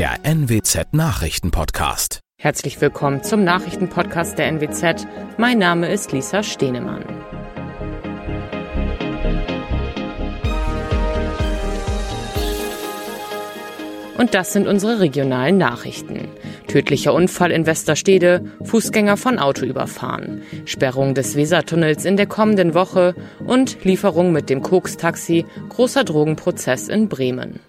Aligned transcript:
der 0.00 0.20
NWZ 0.22 0.94
Nachrichtenpodcast. 0.94 2.20
Herzlich 2.40 2.80
willkommen 2.80 3.22
zum 3.22 3.44
Nachrichtenpodcast 3.44 4.38
der 4.38 4.46
NWZ. 4.46 5.06
Mein 5.36 5.58
Name 5.58 5.92
ist 5.92 6.10
Lisa 6.12 6.42
Stehnemann. 6.42 7.04
Und 14.16 14.32
das 14.32 14.54
sind 14.54 14.66
unsere 14.66 15.00
regionalen 15.00 15.58
Nachrichten. 15.58 16.28
Tödlicher 16.66 17.12
Unfall 17.12 17.50
in 17.50 17.66
Westerstede, 17.66 18.42
Fußgänger 18.64 19.18
von 19.18 19.38
Auto 19.38 19.66
überfahren, 19.66 20.40
Sperrung 20.64 21.14
des 21.14 21.36
Wesertunnels 21.36 22.06
in 22.06 22.16
der 22.16 22.26
kommenden 22.26 22.72
Woche 22.72 23.14
und 23.46 23.84
Lieferung 23.84 24.32
mit 24.32 24.48
dem 24.48 24.62
Koks-Taxi, 24.62 25.44
großer 25.68 26.04
Drogenprozess 26.04 26.88
in 26.88 27.10
Bremen. 27.10 27.60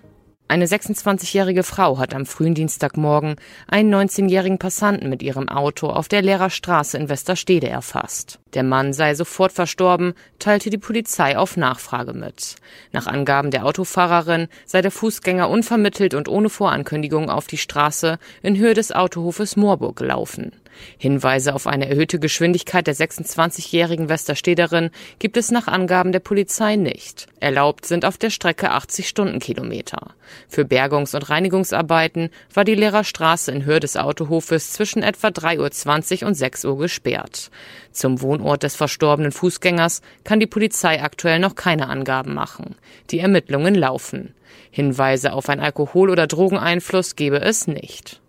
Eine 0.52 0.66
26-jährige 0.66 1.64
Frau 1.64 1.98
hat 1.98 2.14
am 2.14 2.26
frühen 2.26 2.54
Dienstagmorgen 2.54 3.38
einen 3.70 3.96
19-jährigen 3.96 4.60
Passanten 4.60 5.08
mit 5.08 5.24
ihrem 5.24 5.48
Auto 5.48 5.88
auf 5.88 6.10
der 6.10 6.22
Lehrerstraße 6.22 6.98
in 6.98 7.08
Westerstede 7.08 7.70
erfasst. 7.70 8.42
Der 8.54 8.64
Mann 8.64 8.92
sei 8.92 9.16
sofort 9.16 9.54
verstorben, 9.54 10.14
teilte 10.40 10.70
die 10.70 10.78
Polizei 10.78 11.38
auf 11.38 11.56
Nachfrage 11.56 12.12
mit. 12.12 12.58
Nach 12.92 13.08
Angaben 13.08 13.50
der 13.50 13.66
Autofahrerin 13.66 14.50
sei 14.66 14.82
der 14.82 14.92
Fußgänger 14.92 15.50
unvermittelt 15.50 16.16
und 16.16 16.28
ohne 16.28 16.50
Vorankündigung 16.50 17.30
auf 17.30 17.48
die 17.48 17.58
Straße 17.58 18.20
in 18.42 18.58
Höhe 18.58 18.74
des 18.74 18.92
Autohofes 18.92 19.56
Moorburg 19.56 19.96
gelaufen. 19.96 20.52
Hinweise 20.98 21.54
auf 21.54 21.68
eine 21.68 21.90
erhöhte 21.90 22.20
Geschwindigkeit 22.20 22.88
der 22.88 22.96
26-jährigen 22.96 24.10
Westerstederin 24.10 24.90
gibt 25.20 25.38
es 25.38 25.52
nach 25.52 25.68
Angaben 25.68 26.12
der 26.12 26.20
Polizei 26.20 26.76
nicht. 26.76 27.28
Erlaubt 27.40 27.86
sind 27.86 28.06
auf 28.06 28.18
der 28.18 28.30
Strecke 28.30 28.72
80 28.72 29.08
Stundenkilometer. 29.08 30.16
Für 30.48 30.66
Bergungs- 30.66 31.16
und 31.16 31.30
Reinigungsarbeiten 31.30 32.30
war 32.54 32.64
die 32.64 32.76
Lehrerstraße 32.76 33.52
in 33.52 33.66
Höhe 33.66 33.80
des 33.80 33.98
Autohofes 33.98 34.74
zwischen 34.74 35.04
etwa 35.04 35.28
3.20 35.28 36.22
Uhr 36.22 36.28
und 36.28 36.36
6 36.36 36.66
Uhr 36.66 36.78
gesperrt. 36.78 37.52
Zum 37.92 38.22
Wohnort 38.22 38.64
des 38.64 38.76
verstorbenen 38.76 39.32
Fußgängers 39.32 40.02
kann 40.24 40.40
die 40.40 40.48
Polizei 40.48 41.02
aktuell 41.02 41.40
noch 41.40 41.56
keine 41.56 41.90
Angaben 41.90 42.34
machen. 42.34 42.76
Die 43.10 43.20
Ermittlungen 43.20 43.76
laufen. 43.76 44.34
Hinweise 44.72 45.34
auf 45.34 45.50
einen 45.50 45.62
Alkohol- 45.62 46.10
oder 46.10 46.28
Drogeneinfluss 46.28 47.16
gebe 47.16 47.42
es 47.42 47.68
nicht. 47.68 48.22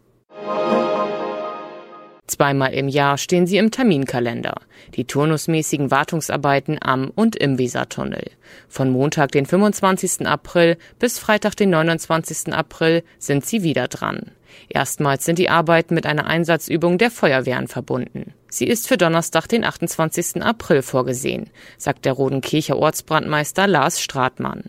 Zweimal 2.26 2.72
im 2.72 2.88
Jahr 2.88 3.18
stehen 3.18 3.46
sie 3.46 3.58
im 3.58 3.70
Terminkalender. 3.70 4.54
Die 4.94 5.04
turnusmäßigen 5.04 5.90
Wartungsarbeiten 5.90 6.78
am 6.80 7.10
und 7.14 7.36
im 7.36 7.58
Wesertunnel. 7.58 8.30
Von 8.68 8.90
Montag, 8.90 9.32
den 9.32 9.44
25. 9.44 10.26
April 10.26 10.76
bis 10.98 11.18
Freitag, 11.18 11.56
den 11.56 11.70
29. 11.70 12.52
April 12.54 13.02
sind 13.18 13.44
sie 13.44 13.62
wieder 13.62 13.88
dran. 13.88 14.30
Erstmals 14.68 15.24
sind 15.24 15.38
die 15.38 15.50
Arbeiten 15.50 15.94
mit 15.94 16.06
einer 16.06 16.26
Einsatzübung 16.26 16.98
der 16.98 17.10
Feuerwehren 17.10 17.68
verbunden. 17.68 18.34
Sie 18.48 18.66
ist 18.66 18.86
für 18.86 18.98
Donnerstag, 18.98 19.48
den 19.48 19.64
28. 19.64 20.42
April 20.42 20.82
vorgesehen, 20.82 21.50
sagt 21.78 22.04
der 22.04 22.12
Rodenkircher 22.12 22.76
Ortsbrandmeister 22.76 23.66
Lars 23.66 24.00
Stratmann. 24.00 24.64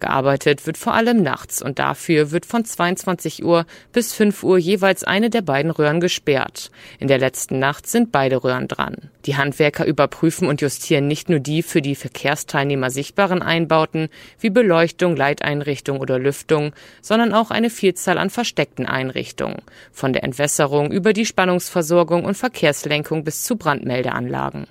Gearbeitet 0.00 0.66
wird 0.66 0.78
vor 0.78 0.94
allem 0.94 1.22
nachts 1.22 1.60
und 1.60 1.78
dafür 1.78 2.30
wird 2.30 2.46
von 2.46 2.64
22 2.64 3.44
Uhr 3.44 3.66
bis 3.92 4.14
5 4.14 4.42
Uhr 4.42 4.58
jeweils 4.58 5.04
eine 5.04 5.30
der 5.30 5.42
beiden 5.42 5.70
Röhren 5.70 6.00
gesperrt. 6.00 6.70
In 6.98 7.08
der 7.08 7.18
letzten 7.18 7.58
Nacht 7.58 7.86
sind 7.86 8.12
beide 8.12 8.42
Röhren 8.42 8.68
dran. 8.68 9.10
Die 9.26 9.36
Handwerker 9.36 9.84
überprüfen 9.84 10.48
und 10.48 10.62
justieren 10.62 11.06
nicht 11.06 11.28
nur 11.28 11.38
die 11.38 11.62
für 11.62 11.82
die 11.82 11.94
Verkehrsteilnehmer 11.94 12.90
sichtbaren 12.90 13.42
Einbauten 13.42 14.08
wie 14.38 14.50
Beleuchtung, 14.50 15.16
Leiteinrichtung 15.16 16.00
oder 16.00 16.18
Lüftung, 16.18 16.72
sondern 17.02 17.34
auch 17.34 17.50
eine 17.50 17.68
Vielzahl 17.68 18.16
an 18.16 18.30
versteckten 18.30 18.86
Einrichtungen, 18.86 19.62
von 19.92 20.12
der 20.12 20.24
Entwässerung 20.24 20.90
über 20.90 21.12
die 21.12 21.26
Spannungsversorgung 21.26 22.24
und 22.24 22.36
Verkehrslenkung 22.36 23.24
bis 23.24 23.44
zu 23.44 23.56
Brandmeldeanlagen. 23.56 24.66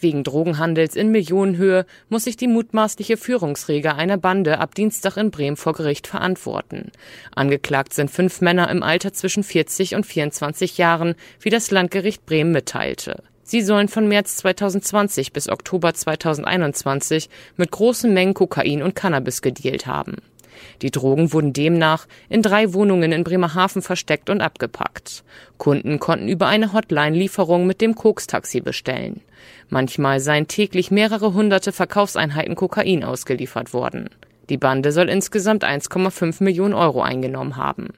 Wegen 0.00 0.22
Drogenhandels 0.22 0.94
in 0.94 1.10
Millionenhöhe 1.10 1.84
muss 2.08 2.24
sich 2.24 2.36
die 2.36 2.46
mutmaßliche 2.46 3.16
Führungsreger 3.16 3.96
einer 3.96 4.16
Bande 4.16 4.60
ab 4.60 4.76
Dienstag 4.76 5.16
in 5.16 5.32
Bremen 5.32 5.56
vor 5.56 5.72
Gericht 5.72 6.06
verantworten. 6.06 6.92
Angeklagt 7.34 7.92
sind 7.92 8.10
fünf 8.10 8.40
Männer 8.40 8.70
im 8.70 8.84
Alter 8.84 9.12
zwischen 9.12 9.42
40 9.42 9.96
und 9.96 10.06
24 10.06 10.78
Jahren, 10.78 11.16
wie 11.40 11.50
das 11.50 11.72
Landgericht 11.72 12.26
Bremen 12.26 12.52
mitteilte. 12.52 13.24
Sie 13.42 13.62
sollen 13.62 13.88
von 13.88 14.06
März 14.06 14.36
2020 14.36 15.32
bis 15.32 15.48
Oktober 15.48 15.94
2021 15.94 17.28
mit 17.56 17.70
großen 17.70 18.12
Mengen 18.12 18.34
Kokain 18.34 18.82
und 18.82 18.94
Cannabis 18.94 19.42
gedealt 19.42 19.86
haben. 19.86 20.18
Die 20.82 20.90
Drogen 20.90 21.32
wurden 21.32 21.52
demnach 21.52 22.06
in 22.28 22.42
drei 22.42 22.72
Wohnungen 22.72 23.12
in 23.12 23.24
Bremerhaven 23.24 23.82
versteckt 23.82 24.30
und 24.30 24.40
abgepackt. 24.40 25.24
Kunden 25.56 25.98
konnten 25.98 26.28
über 26.28 26.46
eine 26.46 26.72
Hotline 26.72 27.16
Lieferungen 27.16 27.66
mit 27.66 27.80
dem 27.80 27.94
Koks-Taxi 27.94 28.60
bestellen. 28.60 29.20
Manchmal 29.68 30.20
seien 30.20 30.48
täglich 30.48 30.90
mehrere 30.90 31.34
hunderte 31.34 31.72
Verkaufseinheiten 31.72 32.54
Kokain 32.54 33.04
ausgeliefert 33.04 33.72
worden. 33.72 34.08
Die 34.48 34.56
Bande 34.56 34.92
soll 34.92 35.08
insgesamt 35.08 35.64
1,5 35.64 36.42
Millionen 36.42 36.74
Euro 36.74 37.02
eingenommen 37.02 37.56
haben. 37.56 37.88